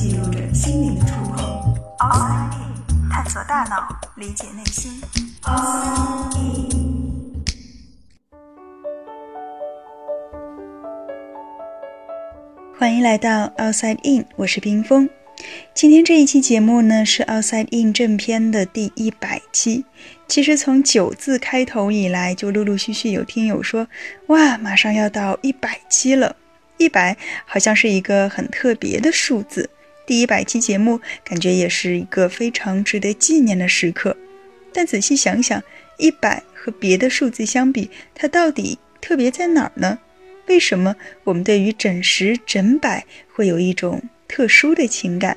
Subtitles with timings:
[0.00, 1.74] 记录着心灵的触碰。
[1.98, 4.92] Outside In，探索大脑，理解内心。
[5.42, 7.42] Outside In。
[12.78, 15.10] 欢迎来到 Outside In，我是冰峰。
[15.74, 19.84] 今天这一期节目呢是 Outside In 正片的第一百期。
[20.28, 23.88] 其实从九字开头以来，就陆陆续续有听友说，
[24.28, 26.36] 哇，马上要到一百期了。
[26.76, 29.68] 一百好像是一个很特别的数字，
[30.08, 34.16] 第一百期节目感觉也是一个非常值得纪念的时刻。
[34.72, 35.62] 但仔细想想，
[35.98, 39.98] 一百和别的数字相比，它到底特别在哪儿呢？
[40.46, 43.04] 为什么我们对于整十、整百
[43.34, 45.36] 会有一种特殊的情感？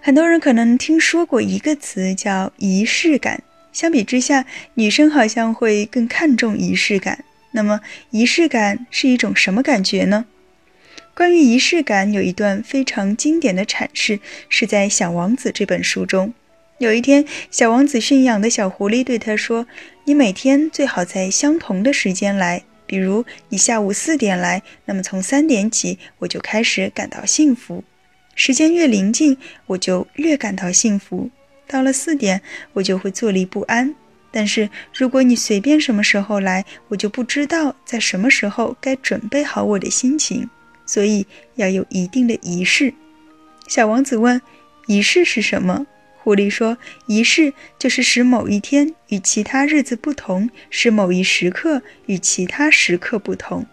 [0.00, 7.24] 很多人可能听说过一个词叫仪式感，相比之下，女生好像会更看重仪式感。
[7.50, 10.24] 那么，仪式感是一种什么感觉呢？
[11.18, 16.32] 关于仪式感，有一段非常经典的阐释，是在《小王子》这本书中。
[16.78, 19.66] 有一天，小王子驯养的小狐狸对他说
[20.06, 27.82] ：“你每天最好在相同的时间来，比如你下午四点来，那么从三点起，我就开始感到幸福。
[28.36, 31.30] 时间越临近，我就越感到幸福。
[31.66, 32.40] 到了四点，
[32.74, 33.92] 我就会坐立不安。”
[34.30, 40.48] 但是如果你随便什么时候来，我就不知道在什么时候该准备好我的心情，
[40.88, 42.92] 所以要有一定的仪式。
[43.68, 44.42] 小王子问
[44.88, 45.86] ：“仪式是什么？”
[46.24, 53.64] 狐狸说：“仪式就是使某一天与其他日子不同，使某一时刻与其他时刻不同。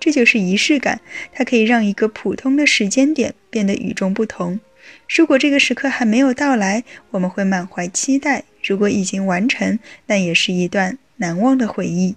[0.00, 1.00] 这就是仪式感，
[1.32, 4.58] 它可以让一个普通的时间点变得与众不同。
[5.08, 12.14] 如果这个时刻还没有到来，我们会满怀期待。”如果已经完成，那也是一段难忘的回忆。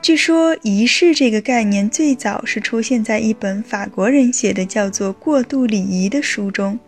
[0.00, 6.78] 据说，仪式这个概念最早是出现在一本法国人写的叫做《过度礼仪》的书中。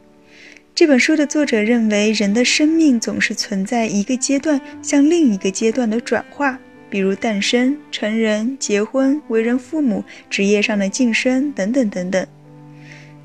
[0.75, 12.27] 这本书的作者认为，人的生命总是存在一个阶段向另一个阶段的转化，比如诞生、成人、结婚、为人父母、职业上的晋升等等等等。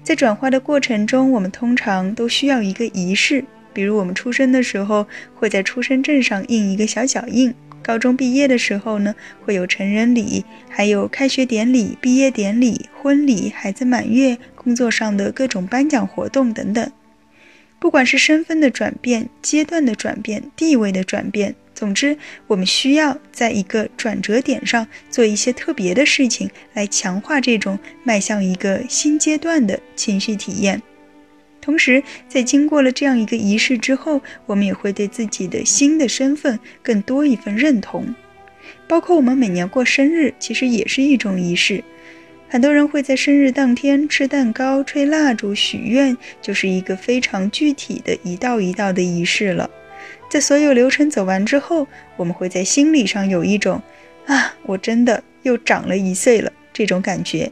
[0.03, 7.51] 在转化的过程中，我们通常都需要一个仪式，比如我们出生的时候会在出生证上印一个小脚印；
[7.85, 9.13] 高中毕业的时候呢，
[9.43, 16.91] 会有成人礼，还有开学典礼、毕业典礼、婚礼、孩子满月、工作上的各种颁奖活动等等。
[17.77, 21.53] 不管是身份的转变、阶段的转变、地位的转变。
[21.75, 30.81] 总之，我们需要在一个转折点上做一些特别的事情，来强化这种迈向一个新阶段的情绪体验。
[31.65, 38.13] 同时，在经过了这样一个仪式之后，我们也会对自己的新的身份更多一份认同。
[38.87, 41.83] 包括我们每年过生日，其实也是一种仪式。
[42.47, 49.67] 很多人会在生日当天吃蛋糕、吹蜡烛、许愿，就是一个非常具体的一道一道的仪式了。
[50.29, 53.81] 在所有流程走完之后，我们会在心理上有一种
[54.27, 57.51] “啊，我真的又长了一岁了”这种感觉。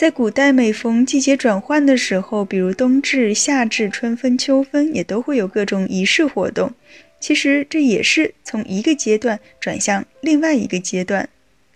[0.00, 6.72] 在古代，每逢季节转换的时候，比如冬至、夏至、春分、秋分，也都会有各种仪式活动。
[7.20, 11.28] 其实这也是从一个阶段转向另外一个阶段。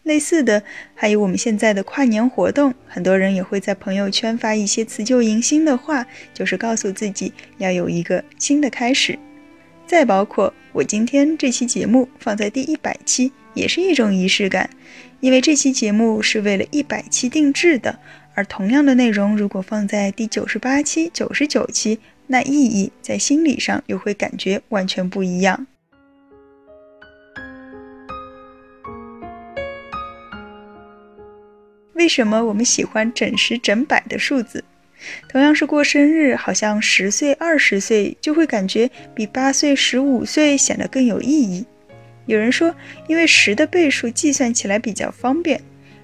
[0.05, 0.63] 类似的，
[0.95, 9.19] 还有我们现在的跨年活动，很多人也会在朋友圈发一些辞旧迎新的话，就是告诉自己要有一个新的开始。
[9.87, 14.69] 再包括我今天这期节目放在第一百期，也是一种仪式感，
[15.21, 17.97] 因为这期节目是为了一百期定制的。
[18.35, 25.65] 而同样的内容，如果放在第九十八期、九十九期，那意义在心理上又会感觉完全不一样。
[31.93, 34.65] 为什么我们喜欢整十整百的数字？
[35.29, 41.65] 同样是过生日，好像十岁、二十岁就会感觉比八岁、十五岁显得更有意义。
[42.27, 42.75] 有人说，
[43.07, 45.61] 因为十的倍数计算起来比较方便。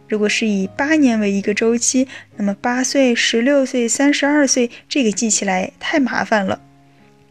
[0.08, 6.60] 如果是以八年为一个周期，那么八岁、十六岁、三十二岁这个记起来太麻烦了。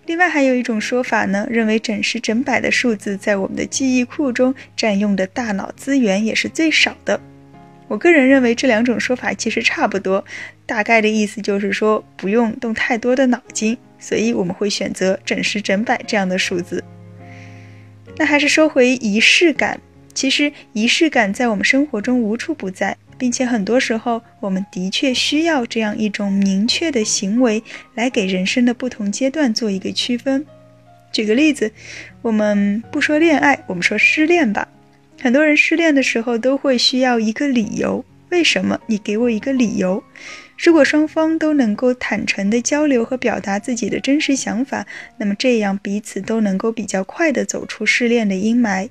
[0.05, 7.19] 另外还有一种说法呢，认为整十整百的数字在我们的记忆库中占用的大脑资源也是最少的。
[7.89, 10.23] 我个人认为这两种说法其实差不多，
[10.65, 16.81] 大概的意思就是说不用动太多的脑筋，所以我们会选择整十整百这样的数字。
[18.15, 19.81] 那还是说回仪式感，
[20.13, 27.63] 其实仪式感在我们生活中无处不在，并且很多时候我们的确需要这样一种明确的行为
[27.95, 30.45] 来给人生的不同阶段做一个区分。
[31.11, 31.71] 举个例子，
[32.21, 34.67] 我们不说恋爱，我们说失恋吧。
[35.21, 38.79] 很多人失恋的时候都会需要一个理由，为什么？
[38.87, 40.01] 你给我一个理由。
[40.57, 44.85] 如果双方都能够坦诚地交流和表达自己的真实想法，
[45.17, 48.89] 那么这样彼此都能够比较快地走出失恋的阴霾。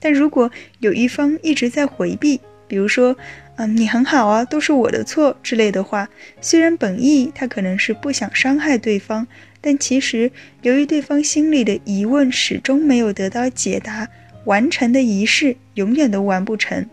[0.00, 0.50] 但如果
[0.80, 3.16] 有一方一直在回避，比如说，
[3.56, 6.08] 嗯，你很好啊，都是我的错之类的话，
[6.40, 9.26] 虽然本意他可能是不想伤害对方，
[9.60, 10.30] 但其实
[10.62, 14.08] 由于对方心里的疑问始终没有得到解答，
[14.44, 16.86] 完成的仪式永远都完不成，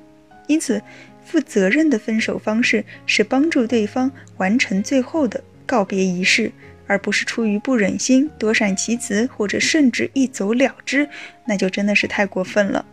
[0.48, 0.82] 因此。
[1.30, 6.50] 负责任的分手方式是帮助对方完成最后的告别仪式，
[6.88, 11.10] 而不是出于不忍心躲闪其词，或者甚至一走了之，
[11.46, 12.86] 那就真的是太过分了。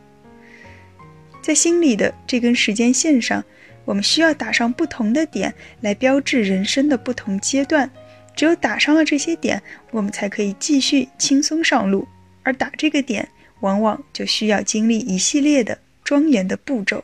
[1.41, 3.45] 在心里的这根时间线上，
[3.85, 7.89] 我们需要打上不同的点来标志人生的不同阶段。
[8.35, 9.62] 只有打上了这些点，
[9.93, 12.09] 我们才可以继续轻松上路。
[12.43, 13.29] 而打这个点，
[13.61, 17.03] 往往就需要经历一系列的庄严的步骤。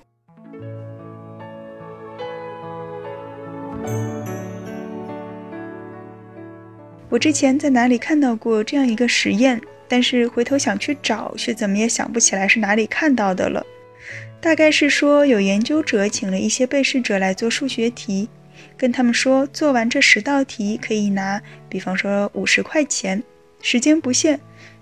[7.09, 13.67] 我之前在哪里看到过这样一个实验，但是回头想去找，却怎么也想不起来是哪里看到的了。
[14.41, 18.29] 大概是说，有研究者请了一些被试者来做数学题，
[18.77, 23.21] 跟他们说，做完这十道题可以拿，比方说五十块钱，
[23.61, 24.39] 时间不限。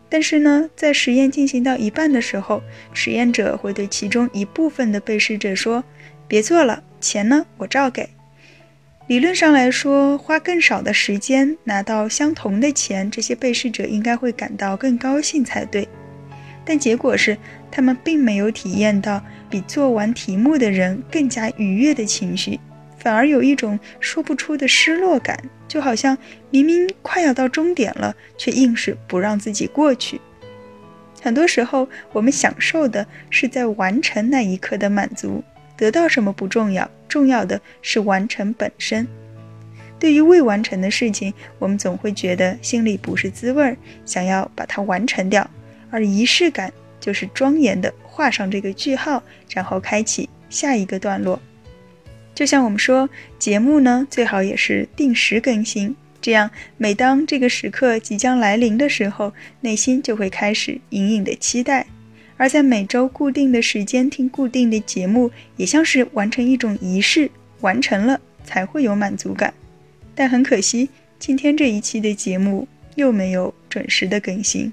[0.09, 2.63] 但是呢，在实验进行到一半的时候，
[2.93, 5.85] 实验者会对其中一部分的被试者说
[6.27, 8.09] ：“别做了，钱呢，我照给。”
[9.07, 15.89] 理论上来说，花更少的时间拿到相同的钱，这些被试者应该会感到更高兴才对。
[16.65, 17.37] 但结果是，
[17.71, 22.61] 他们并没有体验到比做完题目的人更加愉悦的情绪，
[22.99, 26.17] 反而有一种说不出的失落感，就好像
[26.51, 30.21] 明明快要到终点了，却硬是不让自己过去。
[31.23, 35.43] 很多时候，我们享受的是在完成那一刻的满足。
[35.77, 39.07] 得到什么不重要，重要的是完成本身。
[39.99, 45.49] 对于未完成的事情，我们总会觉得心里不是滋味儿，想要把它完成掉。
[45.91, 49.23] 而仪式感就是庄严的画上这个句号，
[49.55, 51.41] 然后开启下一个段落。
[52.39, 61.85] 就像我们说，节目呢最好也是定时更新，这样每当这个时刻即将来临的时候，内心就会开始隐隐的期待。
[62.37, 67.29] 而在每周固定的时间听固定的节目，也像是完成一种仪式，
[67.61, 69.53] 完成了才会有满足感。
[70.15, 70.89] 但很可惜，
[71.19, 74.73] 今天这一期的节目又没有准时的更新。